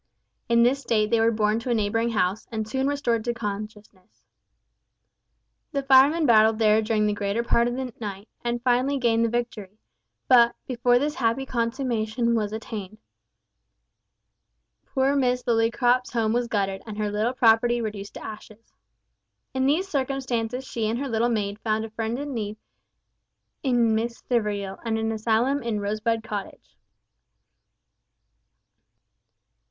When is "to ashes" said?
18.15-18.73